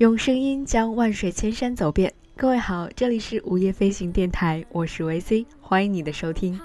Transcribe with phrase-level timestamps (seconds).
[0.00, 2.14] 用声音将万水千山走遍。
[2.34, 6.58] 各位好，这里是午夜飞行电台，我是维 C，欢迎你的收听。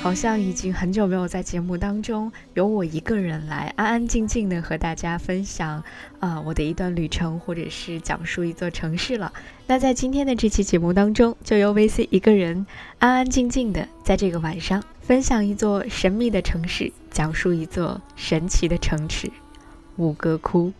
[0.00, 5.82] 好像已经很久没有在节目当中由我一个人来安安静静的和大家分享
[6.20, 9.32] 啊我的一段旅程，或者是讲述一座城市了。
[9.66, 12.64] 那在今天的这期节目当中，就由 VC 一个人
[13.00, 19.28] 安安静静的在这个晚上分享一座神秘的城市，讲述一座神奇的城池——
[19.98, 20.72] 吴哥窟。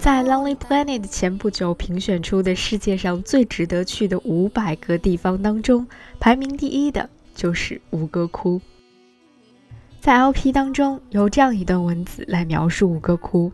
[0.00, 5.86] 在 Lonely Planet 前不久评选出的世界上最值得去的五百个地方当中，
[6.18, 8.62] 排名第一的就是吴哥窟。
[10.00, 13.50] 在 LP 当中有这样一段文字来描述吴哥窟：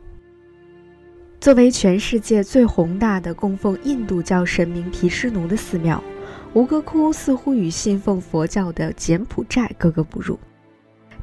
[1.41, 6.03] 作为全世界最宏大的供奉印度教神明毗湿奴的寺庙，
[6.53, 10.39] 吴哥窟似乎与信奉佛教的柬埔寨格格不入。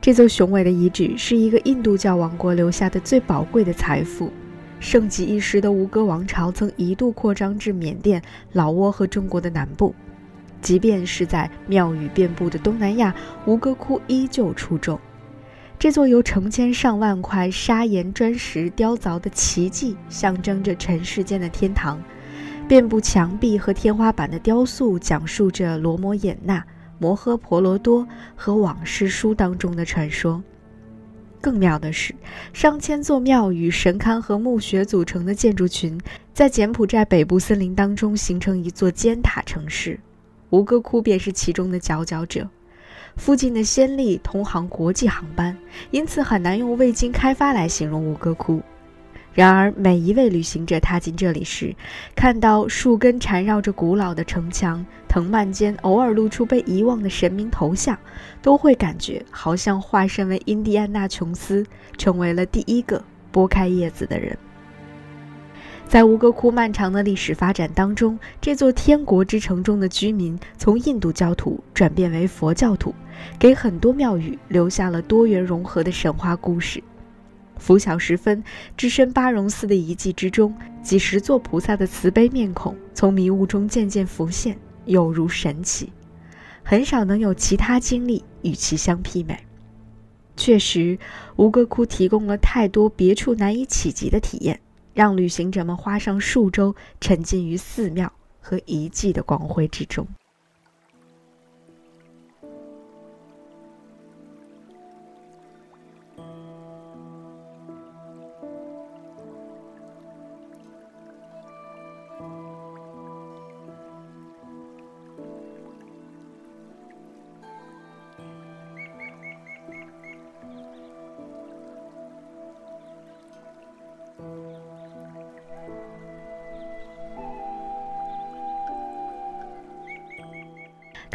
[0.02, 4.32] 这座雄伟的遗址是一个印度教王国留下的最宝贵的财富。
[4.80, 8.22] 盛极一时的吴哥王朝曾一度扩张至缅甸、
[8.54, 9.94] 老挝和中国的南部。
[10.62, 13.14] 即便是在庙宇遍布的东南亚，
[13.46, 15.00] 吴哥窟依旧出众。
[15.80, 22.04] 这座由成千上万块砂岩砖石雕凿的奇迹，象征着尘世间的天堂。
[22.68, 26.62] 遍布墙壁和天花板的雕塑，讲述着罗摩衍那、
[27.00, 30.44] 摩诃婆罗多和往事书当中的传说。
[31.40, 32.14] 更妙的是，
[32.52, 35.98] 上千座庙宇、神龛和墓穴组成的建筑群，
[36.34, 39.98] 在柬埔寨北部森林当中形成一座尖塔城市，
[40.50, 42.50] 吴哥窟便是其中的佼佼者。
[43.20, 45.56] 附近的暹粒通航国际航班，
[45.92, 48.62] 因此很难用未经开发来形容吴哥窟。
[49.34, 51.76] 然而，每一位旅行者踏进这里时，
[52.16, 58.00] 看到树根缠绕着古老的城墙，藤蔓间偶尔露出被遗忘的神明头像，
[58.42, 61.66] 都会感觉好像化身为印第安纳琼斯，
[61.98, 64.36] 成为了第一个拨开叶子的人。
[65.88, 72.94] 在吴哥窟漫长的历史发展当中，这座天国之城中的居民从印度教徒转变为佛教徒，
[73.38, 76.84] 给很多庙宇留下了多元融合的神话故事。
[77.58, 78.44] 拂晓时分，
[78.78, 85.92] 置身巴戎寺的遗迹之中，几十座菩萨的慈悲面孔从迷雾中渐渐浮现，有如神奇。
[86.64, 89.38] 很少能有其他经历与其相媲美。
[90.38, 90.98] 确实，
[91.36, 94.62] 吴哥窟提供了太多别处难以企及的体验，
[94.94, 100.08] 让旅行者们花上数周沉浸于寺庙和遗迹的光辉之中。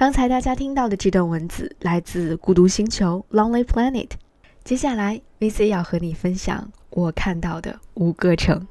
[0.05, 4.11] 刚才大家听到的这段文字来自《孤独星球》（Lonely Planet）。
[4.63, 8.69] 接下来，VC 要和你分享我看到的五个城。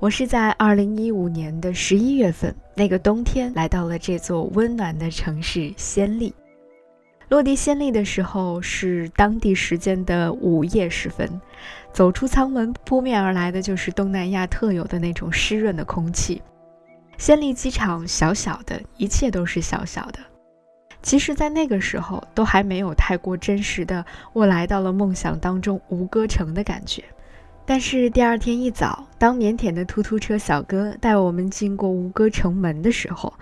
[0.00, 6.34] 我是在二零一五年的十一月份，那个冬天，来到了这座温暖的城市暹粒。
[7.28, 11.40] 落地暹粒的时候是当地时间的午夜时分，
[11.92, 16.42] 走出舱门，扑面而来的就是东南亚特有的那种湿润的空气。
[17.18, 20.18] 暹粒机场小小的，一切都是小小的。
[21.02, 27.02] 其实，在那个时候都还没有太过真实的我来到了梦想当中吴哥城的感觉。
[27.66, 33.32] 但是第二天一早，当腼腆的突突车小哥带我们经过吴哥城门的时候，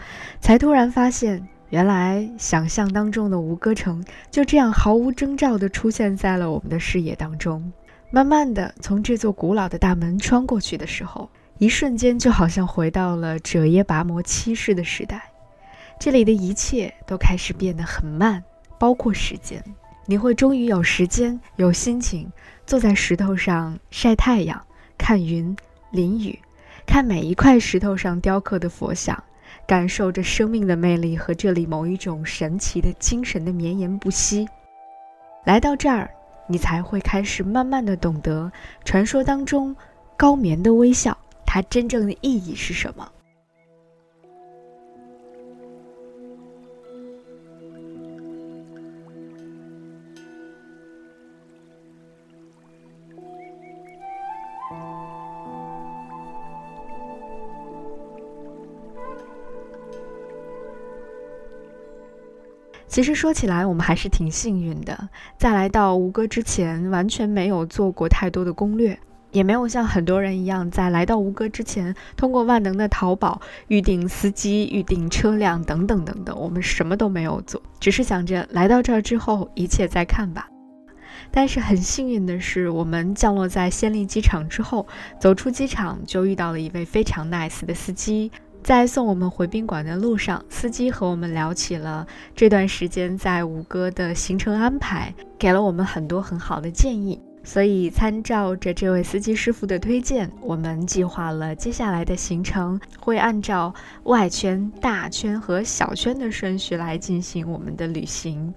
[0.40, 1.48] 才突然发现。
[1.72, 7.72] 原来想象当中的吴哥城就这样毫无征兆地出现在了我们的视野当中。
[8.10, 15.22] 慢慢的从这座古老的大门穿过去的时候，一瞬间就好像回到了者耶跋摩七世的时代。
[15.98, 18.44] 这里的一切都开始变得很慢，
[18.78, 19.64] 包括时间。
[20.04, 22.30] 你会终于有时间、有心情
[22.66, 24.62] 坐在石头上晒太阳，
[24.98, 25.56] 看云、
[25.90, 26.38] 淋雨，
[26.84, 29.24] 看每一块石头上雕刻的佛像。
[29.66, 34.46] 感受着生命的魅力和这里某一种神奇的精神的绵延不息。
[35.44, 36.10] 来到这儿，
[36.46, 38.50] 你才会开始慢慢的懂得
[38.84, 39.74] 传说当中
[40.16, 41.16] 高棉的微笑，
[41.46, 43.10] 它真正的意义是什么。
[62.92, 65.08] 其实说起来，我们还是挺幸运的，
[65.38, 68.98] 在来到吴哥之前，完全没有做过太多的攻略，
[69.30, 80.46] 也没有像很多人一样，在来到吴哥之前，通过万能的淘宝预订司机、预订车辆等等等等，我们什么都没有做，只是想着来到这儿之后，一切再看吧。
[81.30, 84.86] 但是很幸运的是，我们降落在暹粒机场之后，
[85.18, 88.30] 走出机场就遇到了一位非常 nice 的司机。
[88.62, 97.20] 在送我们回宾馆的路上，司机和我们聊起了这段时间在吴哥的行程安排，给了我们很多很好的建议。
[97.42, 103.74] 所以，参照着这位司机师傅的推荐，我们计划了接下来的行程，会按照
[104.04, 108.54] 外圈、大圈和小圈的顺序来进行我们的旅行。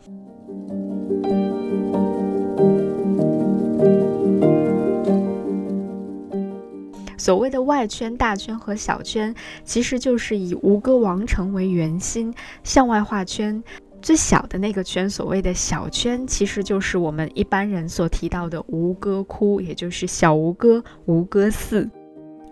[7.25, 9.33] 所谓的外圈、大圈和小圈，
[9.63, 12.31] 其实就是以吴哥王城为圆心
[12.63, 13.63] 向外画圈。
[13.99, 21.89] 最小的那个圈，所谓的小圈，其实就是我们一般人所提到的吴哥窟，也就是小吴哥、吴哥寺。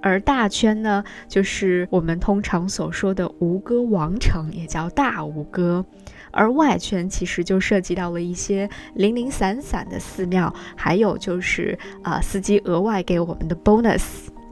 [0.01, 5.85] 而大圈呢，就是我们通常所说的吴哥王城，也叫大吴哥。
[6.31, 14.01] 而外圈其实就涉及到了一些零零散散的寺庙，还有就是啊，司机额外给我们的 bonus。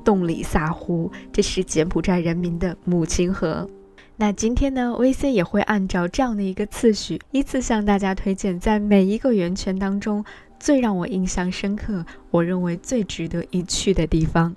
[0.03, 3.69] 洞里萨湖，这是柬埔寨人民的母亲河。
[4.17, 10.23] 那今天呢，VC 也会按照这样的一个次序，依次向大家推荐在每一个圆圈当中
[10.59, 14.55] 最让我印象深刻、我认为最值得一去的地方。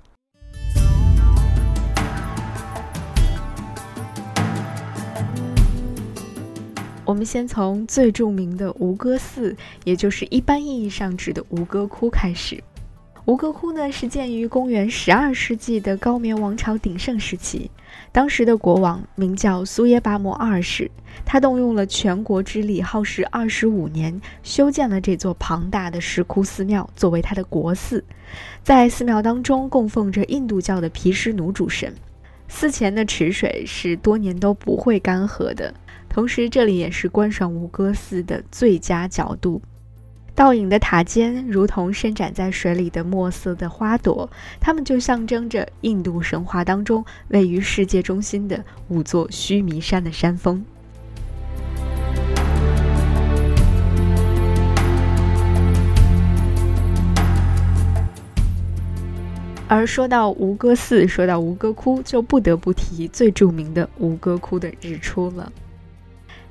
[7.07, 12.63] 我们先从最著名的吴哥寺，也就是一般意义上指的吴哥窟开始。
[13.25, 17.71] 吴哥窟呢，是建于公元十二世纪的高棉王朝鼎盛时期。
[18.11, 20.91] 当时的国王名叫苏耶巴摩二世，
[21.25, 28.03] 他动用了全国之力，耗时二十五年，修建了这座庞大的石窟寺庙，作为他的国寺。
[28.61, 31.95] 在寺庙当中，供奉着印度教的毗湿奴主神。
[32.47, 35.73] 寺前的池水是多年都不会干涸的，
[36.07, 39.63] 同时这里也是观赏吴哥寺的最佳角度。
[40.35, 44.29] 倒影的塔尖如同伸展在水里的墨色的花朵，
[44.59, 50.61] 它们就象征着印度神话当中位于世界中心的五座须弥山的山峰。
[59.69, 65.49] 而说到吴哥寺，说到吴哥窟，就不得不提最著名的吴哥窟的日出了。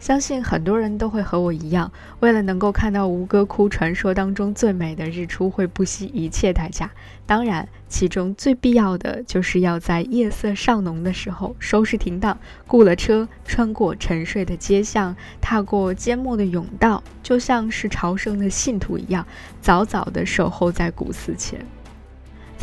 [0.05, 1.91] 相信很多人都会和我一样，
[2.21, 6.91] 为了能够看到吴哥窟传说当中最美的日出，会不惜一切代价。
[7.25, 19.27] 当然，其中最必要的就是要在夜色尚浓的时候收拾停当，雇了车，穿过沉睡的街巷，踏过缄默的甬道，就像是朝圣的信徒一样，
[19.62, 21.65] 早早地守候在古寺前。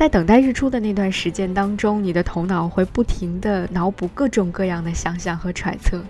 [0.01, 6.03] 在等待日出的那段时间当中，你的头脑会不停地脑补各种各样的想象和揣测。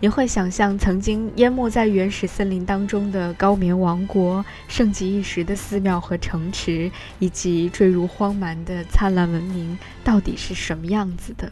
[0.00, 6.90] 你会想象曾经淹没在原始森林当中的高棉王国，盛极一时的寺庙和城池，
[7.20, 11.50] 以及坠入荒蛮的灿烂文明到底是什么样子的。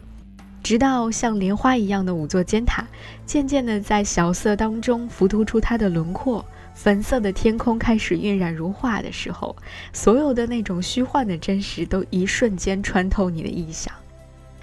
[0.61, 2.85] 直到像莲花一样的五座尖塔，
[3.25, 6.45] 渐渐地在小色当中浮凸出它的轮廓。
[6.77, 9.55] 粉色的天空开始晕染如画的时候，
[9.91, 13.91] 所有的那种虚幻的真实都一瞬间穿透你的臆想，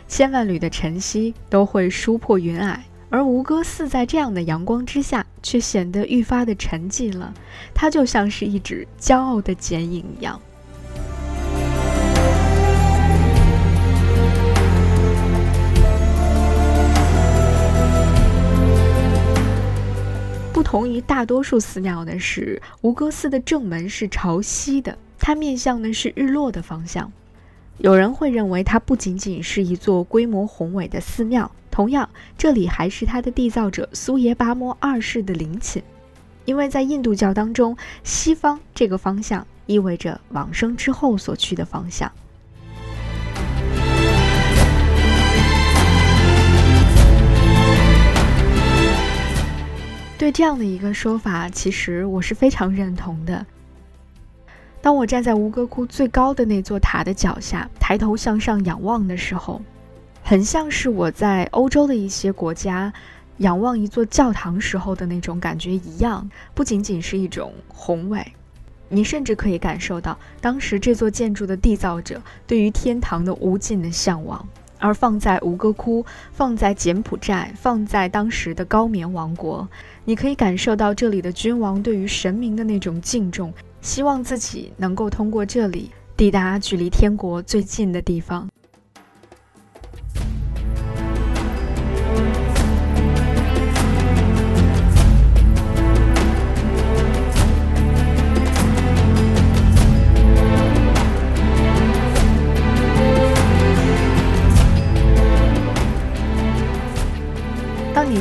[0.06, 2.78] 千万缕的晨曦都会疏破云霭，
[3.10, 7.34] 而吴哥寺在这样的阳光之下，却显得愈发的沉寂了，
[7.74, 10.40] 它就像是一纸骄傲的剪影一样。
[20.64, 27.12] 同于大多数寺庙的是，吴哥寺的正门是朝西的，它面向的是日落的方向。
[27.78, 35.82] 有人会认为它不仅仅是一座规模宏伟的寺庙，同样，这里还是它的缔造者苏耶巴摩二世的陵寝，
[36.44, 42.10] 因为在印度教当中，西方这个方向意味着往生之后所去的方向。
[50.34, 53.46] 这样的一个说法，其实我是非常认同的。
[54.82, 59.62] 当我站在吴哥窟最高的那座塔的脚下，抬头向上仰望的时候，
[60.24, 62.92] 很像是我在欧洲的一些国家
[63.36, 66.28] 仰望一座教堂时候的那种感觉一样。
[66.52, 68.26] 不仅仅是一种宏伟，
[68.88, 74.44] 你甚至可以感受到当时这座建筑的缔造者对于天堂的无尽的向往。
[74.84, 79.66] 而放在吴哥窟，放在柬埔寨，放在当时的高棉王国，
[80.04, 83.50] 你可以感受到这里的君王对于神明的那种敬重，
[83.80, 88.46] 希望自己能够通过这里抵达距离天国最近的地方。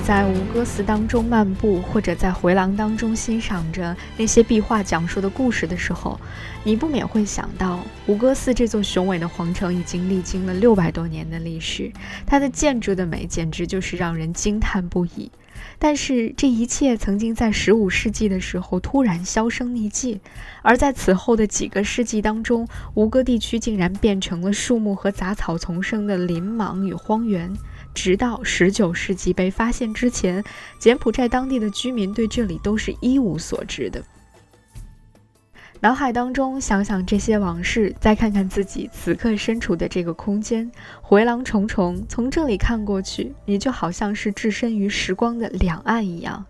[0.05, 6.19] 在吴哥寺当中漫步，或者在回廊当中欣赏着那些壁画讲述的故事的时候，
[6.61, 11.89] 你不免会想到，吴哥寺这座雄伟的皇城已经历经了六百多年的历史，
[12.25, 15.31] 它的建筑的美简直就是让人惊叹不已。
[15.79, 20.19] 但是这一切曾经在十五世纪的时候突然销声匿迹，
[20.61, 27.53] 而在此后的几个世纪当中，吴哥地区竟然变成了树木和杂草丛生的林莽与荒原。
[27.93, 30.43] 直到十九世纪被发现之前，
[30.79, 34.03] 柬埔寨当地的居民对这里都是一无所知的。
[35.79, 40.71] 脑海当中想想这些往事，再看看自己此刻身处的这个空间，
[41.01, 46.45] 回廊重重，从这里看过去，你就好像是置身于时光的两岸一样。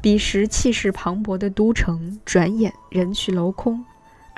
[0.00, 3.84] 彼时气势磅礴的都城，转眼人去楼空。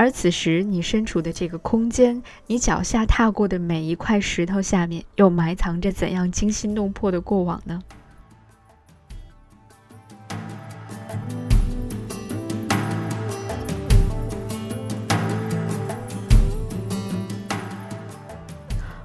[0.01, 7.83] 而此时，你身处的这个空间，你脚下踏过的每一块石头下面，又埋藏着怎样惊心动魄的过往呢？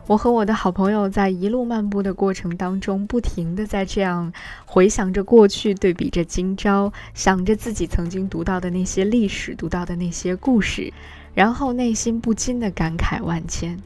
[0.07, 4.31] 我和我的好朋友在一路漫步的过程当中，不停的在这样
[4.65, 10.93] 回想着过去，对比着今朝，想着自己曾经读到的那些历史，读到的那些故事，
[11.33, 13.79] 然后内心不禁的感慨万千。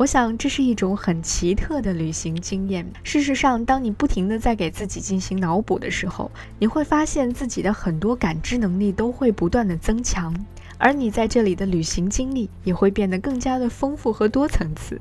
[0.00, 2.90] 我想这是一种很奇特的旅行经验。
[3.02, 10.34] 事实上，当你不停的在给自己进行脑补的时候，你会发现自己的很多感知能力都会不断的增强，
[10.78, 14.98] 而你在这里的旅行经历也会变得更加的丰富和多层次。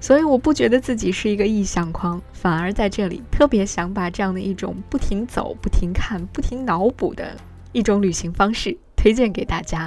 [0.00, 7.36] 所以，我不觉得自己是一个意象狂，反而在这里特别想把这样的一种不停走、不停看、不停脑补的
[7.72, 9.86] 一种旅行方式推荐给大家。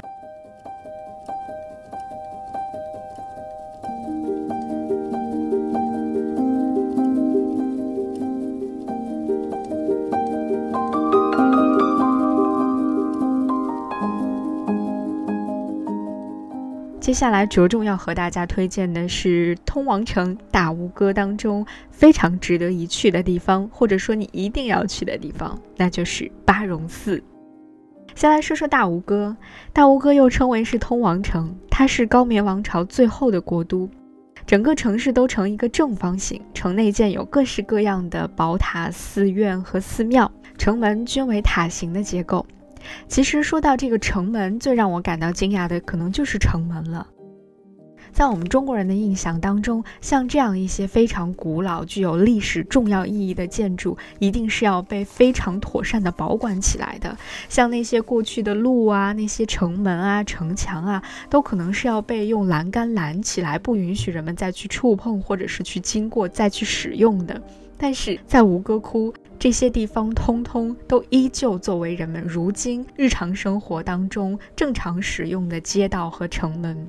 [17.11, 27.21] 接下来着重要和大家推荐的是通王城大吴哥当中非常值得一去的地方，或者说你一定要去的地方，那就是巴戎寺。
[28.15, 29.35] 先来说说大吴哥，
[29.73, 33.89] 大吴哥又称为是通王城，它是高棉王朝最后的国都，
[34.45, 42.45] 整个城市都呈一个正方形，城内建有各式各样的宝塔、寺院和寺庙，城门均为塔形的结构。
[43.07, 47.07] 其实说到这个城门，最让我感到惊讶的可能就是城门了。
[48.11, 57.17] 在我们中国人的印象当中，像这样一些非常古老、具有历史重要意义的建筑，一定是要被非常妥善的保管起来的。
[57.47, 67.41] 像那些过去的路啊、那些城门啊、城墙啊，都可能是要被用栏杆拦起来，不允许人们再去触碰，或者是去经过、再去使用的。
[67.83, 76.87] 但是在吴哥窟这些地方，通通都依旧作为人们如今日常生活当中正常使用的街道和城门。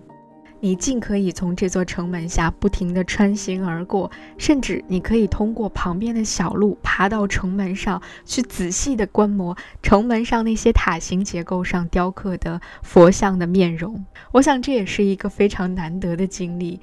[0.60, 14.04] 你尽可以从这座城门下不停地穿行而过，甚至你可以通过旁边的小路爬到城门上去，仔细地观摩城门上那些塔形结构上雕刻的佛像的面容。
[14.30, 16.78] 我想这也是一个非常难得的经历。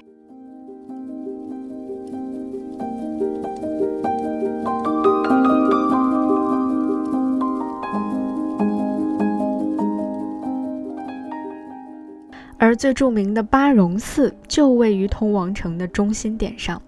[12.62, 16.80] 而最著名的巴戎寺就位于通王城的中心点上。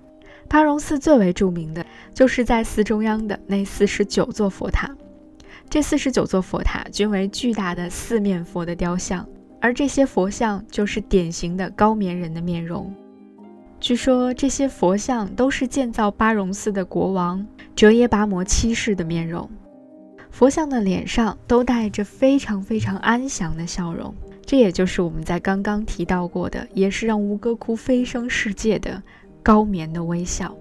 [0.46, 4.94] 巴戎寺最为著名的就是在寺中央的那四十九座佛塔。
[5.70, 9.26] 这四十九座佛塔均为巨大的四面佛的雕像，
[9.62, 12.94] 而这些佛像就是典型的高棉人的面容。
[13.80, 19.48] 据说这些佛像都是建造巴戎寺的国王哲耶跋摩七世的面容。
[20.30, 24.14] 佛像的脸上都带着非常非常安详的笑容。
[24.44, 29.02] 这也就是我们在刚刚提到过的，也是让吴哥窟飞升世界的
[29.42, 30.54] 高棉的微笑。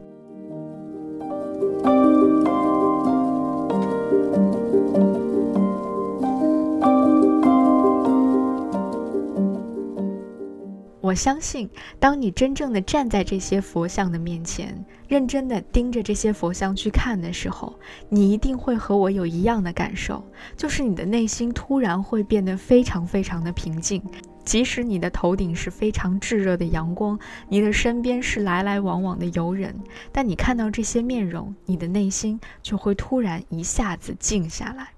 [11.12, 17.78] 我相信，当你真正的站在这些佛像的面前，认真的盯着这些佛像去看的时候，
[18.08, 20.24] 你一定会和我有一样的感受，
[20.56, 24.02] 就是你的内心突然会变得非常非常的平静。
[24.46, 29.76] 即使你的头顶是非常炙热的阳光，你的身边是来来往往的游人，
[30.14, 34.92] 但你看到这些面容，你的内心就会突然一下子静下来。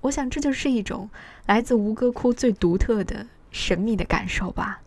[0.00, 1.10] 我想，这就是一种
[1.46, 4.80] 来自吴哥窟最独特的神秘的感受吧。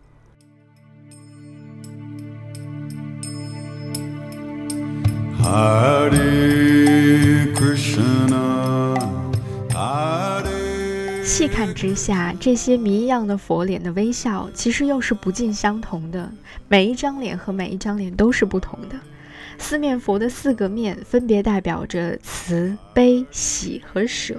[11.22, 16.30] 细看之下，这些谜一样的佛脸的微笑，其实又是不尽相同的。
[16.68, 18.96] 每一张脸和每一张脸都是不同的。
[19.58, 24.36] 四面佛的四个面，分别代表着慈悲、喜和舍，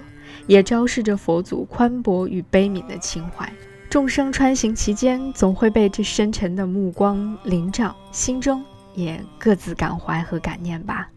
[0.48, 3.48] 也昭示着佛祖宽博与悲悯的情怀。
[3.90, 8.64] 众生穿行其间，总会被这深沉的目光笼罩，心中。
[8.96, 11.08] 也各自感怀和感念吧。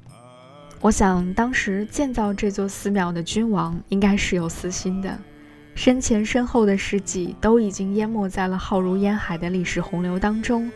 [0.81, 5.19] 我想，当时建造这座寺庙的君王应该是有私心的，
[5.75, 10.71] 身前身后的事迹都已经淹没在了浩如烟海的历史洪流当中，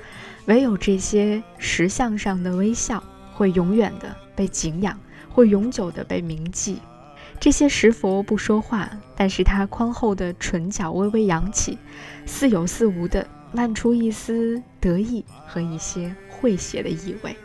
[0.47, 6.80] 唯有这些石像上的微笑会永远的被敬仰，会永久的被铭记。
[7.38, 11.78] 这些石佛不说话，但是他宽厚的唇角微微扬起，
[12.26, 16.15] 似有似无的漫出一丝得意和一些。
[16.43, 17.37] 诙谐的意味。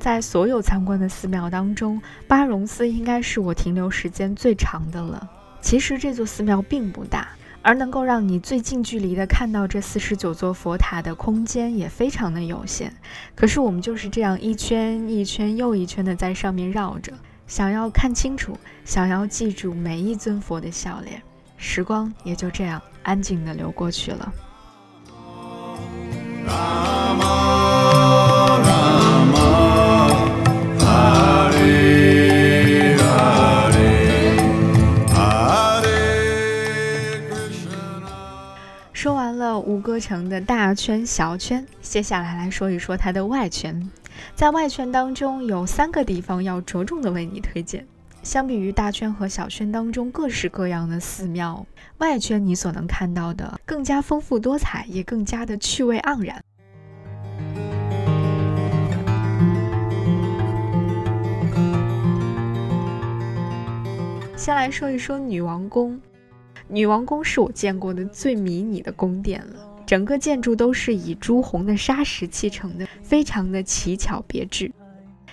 [0.00, 5.30] 在所有参观的寺庙当中，巴戎寺应该是我停留时间最长的了。
[5.60, 7.28] 其实这座寺庙并不大，
[7.62, 12.92] 而能够让你最近距离的看到这四十九座佛塔的空间也非常的有限。
[13.34, 17.12] 可是我们就是这样一圈一圈又一圈的在上面绕着。
[17.46, 21.22] 想要看清楚，想要记住每一尊佛的笑脸，
[21.56, 24.32] 时光也就这样安静的流过去了。
[39.52, 43.90] 了吴哥城的大圈、小圈，接下来来说一说它的外圈。
[44.34, 47.86] 在外圈当中有三个地方要着重的为你推荐。
[48.22, 51.66] 相比于大圈和小圈当中各式各样的寺庙，
[51.98, 56.40] 外圈你所能看到的更加丰富多彩，也更加的趣味盎然。
[64.36, 66.00] 先来说一说女王宫，
[66.72, 69.84] 女王宫是我见过的最迷你的宫殿了。
[69.86, 74.72] 整个建筑都是以朱红的砂石砌成的，非常的奇巧别致。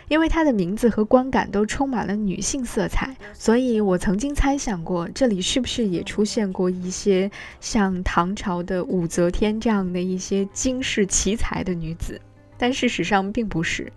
[0.09, 12.19] 因为它的名字和观感都充满了女性色彩，所以我曾经猜想过，这里是不是也出现过一些像唐朝的武则天这样的一些惊世奇才的女子？
[12.57, 13.93] 但事实上并不是。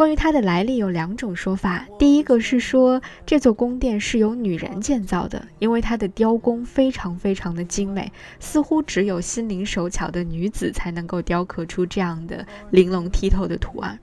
[0.00, 14.00] 关于它的来历有两种说法，第一个是说这座宫殿是由女人建造的，因为它的雕工非常非常的精美，似乎只有心灵手巧的女子才能够雕刻出这样的玲珑剔透的图案。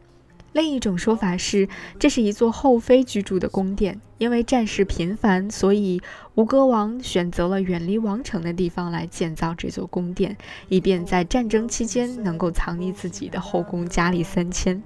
[0.53, 5.99] 另一种说法是，这是一座后妃居住的宫殿，因为战事频繁，所以
[6.35, 10.37] 吴哥王选择了远离王城的地方来建造这座宫殿，
[10.69, 14.79] 以便在战争期间能够藏匿自己的后宫佳丽三千。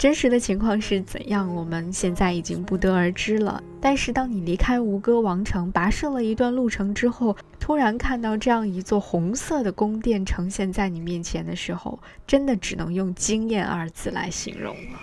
[0.00, 1.54] 真实的情况是怎样？
[1.54, 3.62] 我们现在已经不得而知了。
[3.82, 15.00] 但是，当你离开吴哥王城，跋涉了一段路程之后，突然看到这样一座红色的宫殿呈现在你面前的时候，真的只能用惊艳二字来形容了。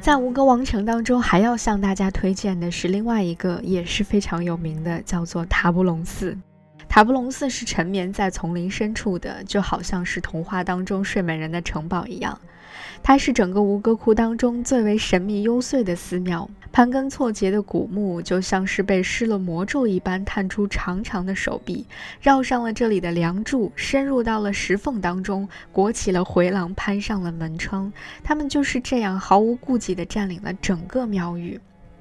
[0.00, 6.36] 在吴哥王城当中，还要向大家推荐的是另外一个也是非常有名的，叫做塔布隆寺。
[6.88, 12.38] 塔布隆寺是沉眠在丛林深处的，就好像是童话当中睡美人的城堡一样。
[13.02, 21.86] 它是整个吴哥窟当中最为神秘幽邃的寺庙，盘根错节的古木就像是被施了魔咒一般，探出长长的手臂，
[22.20, 27.92] 绕上了这里的梁柱，深入到了石缝当中，裹起了回廊，攀上了门窗。
[28.24, 31.60] 他们就是这样毫无顾忌地占领了整个庙宇。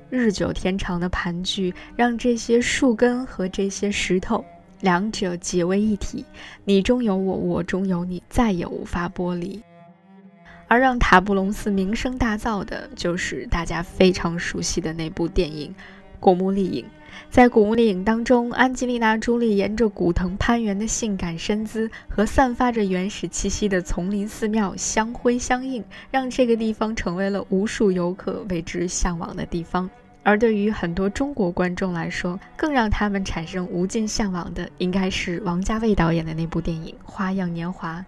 [0.10, 4.43] 日久天长的盘踞，让这些树根和这些石头
[4.82, 6.26] 两者结为一体，
[6.66, 9.62] 你中有我，我中有你，再也无法剥离。
[10.68, 15.70] 而让塔布隆寺名声大噪的，就是大家非常熟悉的那部电影
[16.20, 16.84] 《古墓丽影》。
[17.32, 29.90] 在古墓丽影当中，安吉丽娜·朱莉沿着古藤攀援的性感身姿和散发着原始气息的丛林寺庙相辉相映，让这个地方成为了无数游客为之向往的地方。
[30.28, 38.00] 而对于很多中国观众来说，更让他们产生无尽向往的，应该是王家卫导演的那部电影《花样年华》。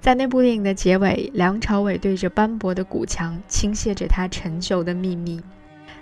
[0.00, 5.40] 在那部电影的结尾，梁朝伟对着斑驳的古墙倾泻着他陈旧的秘密，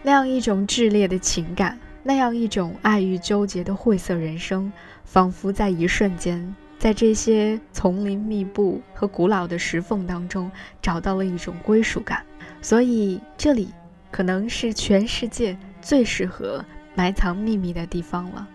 [0.03, 4.73] 那样一种炽烈的情感，那样一种爱欲纠结的晦涩人生，
[5.05, 12.23] 仿佛在一瞬间，在这些丛林密布和古老的石缝当中，找到了一种归属感。
[12.63, 13.69] 所以这里。
[14.13, 18.49] 可能是全世界最适合埋藏秘密的地方了。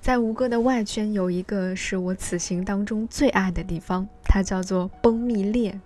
[0.00, 5.78] 在吴哥的外圈有一个是我此行当中最爱的地方，它叫做崩密列。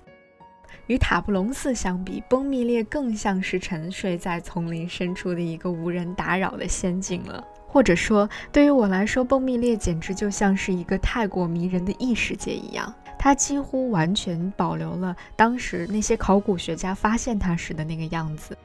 [0.87, 7.45] 与塔布隆寺相比，崩密列更像是沉睡在丛林深处的一个无人打扰的仙境了。
[7.67, 12.93] 或者说，对于我来说，崩密列简直就像是一个太过迷人的异世界一样。
[13.17, 18.57] 它几乎完全保留了当时那些考古学家发现它时的那个样子，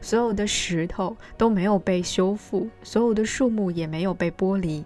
[0.00, 4.84] 所有的石头都没有被修复，所有的树木也没有被剥离，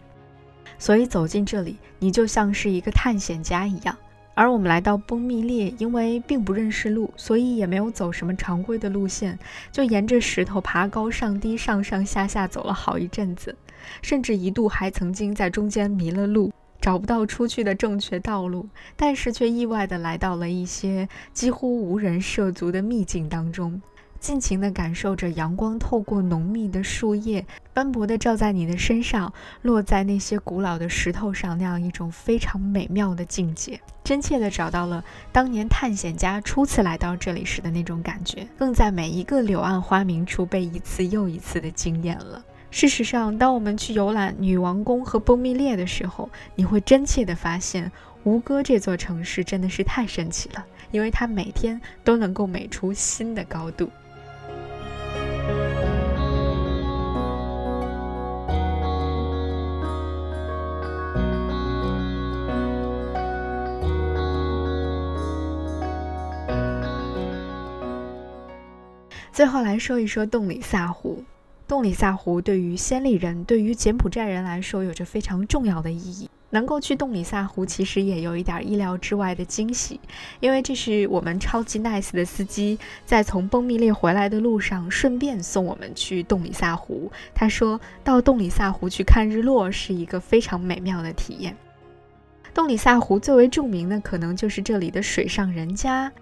[0.79, 3.97] 所以走进这里，你就像是一个探险家一样。
[4.39, 9.37] 而我们来到崩密列，因为并不认识路，所以也没有走什么常规的路线，
[9.73, 13.57] 就沿着石头爬高上低、上上下下走了好一阵子，
[14.01, 23.83] 甚至一度还曾经在中间迷了路，找不到出去的正确道路，但是却意外的来到了一些几乎无人涉足的秘境当中。
[24.21, 42.45] 尽情地感受着阳光透过浓密的树叶，斑驳地照在你的身上，落在那些古老的石头上，那样一种非常美妙的境界，真切地找到了当年探险家初次来到这里时的那种感觉，更在每一个柳暗花明处被一次又一次的惊艳了。
[42.71, 47.91] 事实上，当我们去游览女王宫和崩密列的时候，你会真切地发现，
[48.25, 53.89] 吴哥这座城市真的是太神奇了，因为它每天都能够美出新的高度。
[69.39, 71.23] 最后来说一说洞里萨湖。
[71.69, 76.29] 洞里萨湖对于暹粒人、对于柬埔寨人来说有着非常重要的意义。
[76.51, 80.01] 能够去洞里萨湖，其实也有一点意料之外的惊喜，
[80.41, 87.09] 因为这是我们超级 nice 的司机在从崩密列回来的路上，顺便送我们去洞里萨湖。
[87.33, 91.57] 他说到洞里萨湖去看日落是一个非常美妙的体验。
[92.53, 96.13] 洞里萨湖最为著名的，可能就是这里的水上人家。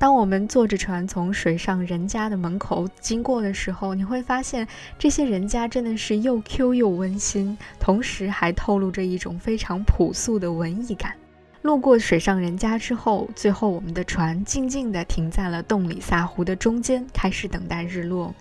[0.00, 4.66] 当我们坐着船从水上人家的门口经过的时候，你会发现
[4.98, 11.12] 这些人家真的是又 Q 又温馨，同时还透露着一种非常朴素的文艺感。
[11.60, 18.34] 路过水上人家之后，最后我们的船静静地停在了洞里萨湖的中间，开始等待日落。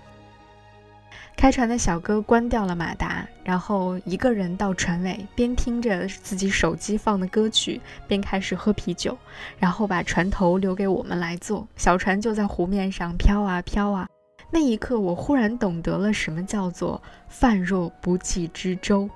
[1.40, 9.18] 开船的小哥关掉了马达，然后一个人到船尾，边听着自己手机放的歌曲，边开始喝啤酒，
[9.58, 11.66] 然后把船头留给我们来坐。
[11.78, 14.06] 小船就在湖面上飘啊飘啊。
[14.52, 19.10] 那一刻，我忽然懂得了什么叫做“饭若不济之舟”。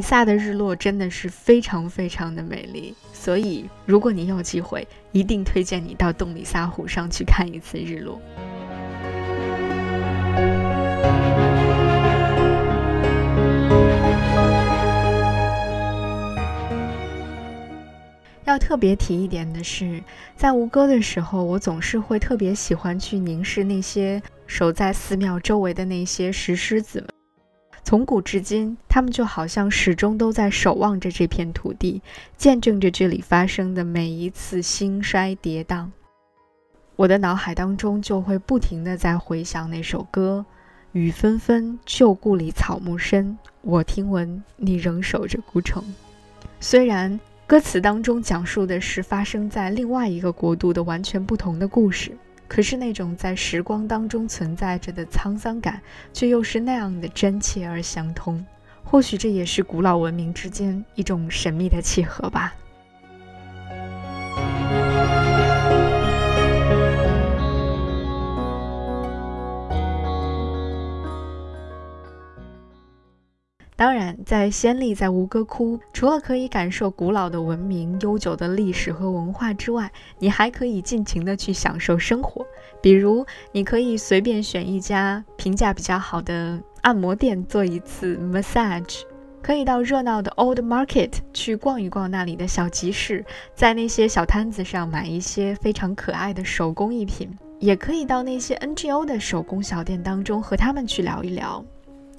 [0.00, 8.18] 里萨的日落真的是非常非常的美丽，所以如果你有机会，一定推荐你到洞里萨湖上去看一次日落。
[18.46, 20.02] 要特别提一点的是，
[20.34, 27.19] 在吴哥的时候，我总是会特别喜欢去凝视那些守在寺庙周围的那些石狮子们。
[27.82, 32.02] 从古至今，他们就好像始终都在守望着这片土地，
[32.36, 35.88] 见证着这里发生的每一次兴衰跌宕。
[36.96, 40.44] 我的脑海当中就会不停地在回想那首歌
[40.92, 45.82] ：“雨纷纷，旧故里草木深，我听闻你仍守着孤城。”
[46.60, 52.12] 虽然歌词当中讲述的是发生在另外一个国度的完全不同的故事。
[52.50, 55.80] 可是那种在时光当中存在着的沧桑感，
[56.12, 58.44] 却又是那样的真切而相通。
[58.82, 62.52] 或许这也是古老文明之间一种神秘的契合吧。
[73.80, 82.44] 当然，在暹粒，在吴哥窟，除了可以感受古老的文明、悠久的历史和文化之外，你还可以尽情的去享受生活。
[82.82, 89.00] 比如，你可以随便选一家评价比较好的按摩店做一次 massage，
[89.40, 101.64] 可以到热闹的 Old Market 去逛一逛那里的小集市，在那些小摊子上买一些非常可爱的手工艺品，也可以到那些 NGO 的手工小店当中和他们去聊一聊。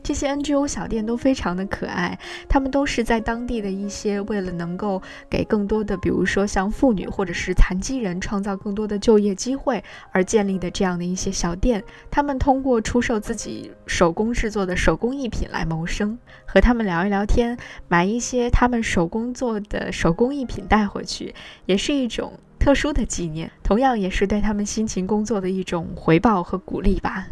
[0.04, 2.18] 这些 NGO 小店都非常的可爱，
[2.50, 11.84] 他们都是在当地的一些为了能够给更多的，比如说像妇女或者是残疾人创造更多的就业机会而建立的这样的一些小店。
[12.10, 16.18] 他们通过出售自己手工制作的手工艺品来谋生。
[16.46, 21.34] 和他们聊一聊天，买一些他们手工做的手工艺品带回去，
[21.66, 27.28] 也是一种特殊的纪念，同样也是对他们辛勤工作的一种回报和鼓励吧。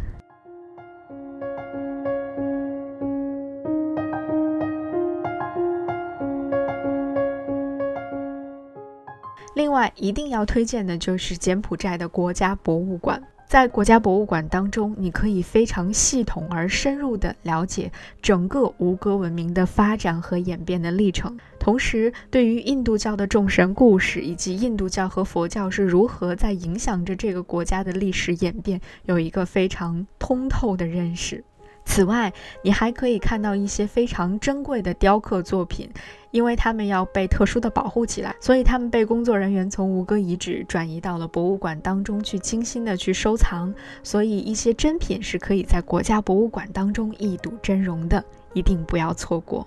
[9.54, 13.22] 另外，一定要推荐的就是柬埔寨的国家博物馆。
[13.48, 17.90] 在国家博物馆当中，你可以非常系统而深入地了解
[18.22, 31.42] 整个吴哥文明的发展和演变的历程，同时对于印度教的众神故事以及印度教和佛教是如何在影响着这个国家的历史演变，有一个非常通透的认识。
[31.84, 35.90] 此外，你还可以看到一些非常珍贵的雕刻作品，
[36.30, 43.74] 因为它们要被特殊的保护起来，所以它们被工作人员从吴哥遗址转移到了博物馆当中去，精心的去收藏。
[44.02, 49.66] 所以一些珍品是可以在国家博物馆当中一睹真容的，一定不要错过。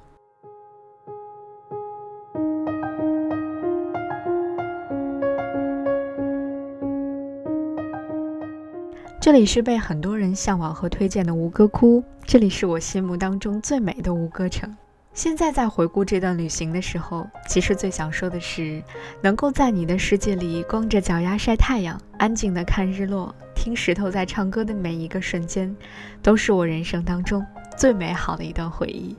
[9.23, 14.69] 这里是被很多人向往和推荐的吴哥窟，这里是我心目当中最美的吴哥城。
[15.13, 18.83] 现在在回顾这段旅行的时候，其实最想说的是，
[19.21, 25.73] 能够在你的世界里光着脚丫晒太阳，安静的看日落，听石头在唱歌的每一个瞬间，
[26.21, 27.41] 都是我人生当中
[27.77, 29.15] 最美好的一段回忆。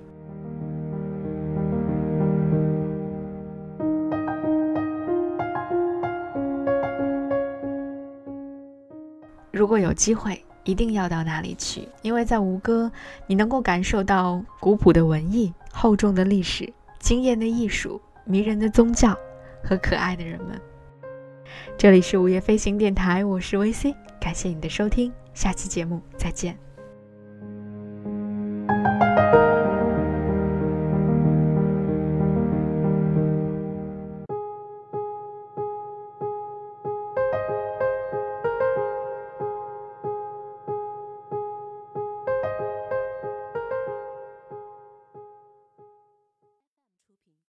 [9.64, 12.92] 如果有机会，一定要到那里去，因为在吴哥，
[13.27, 19.18] 你能够感受到古朴的文艺、厚重的历史、惊艳的艺术、迷人的宗教
[19.62, 20.61] 和可爱的人们。
[21.79, 26.74] 这里是午夜飞行电台，我是 VC，感谢你的收听，下期节目再见。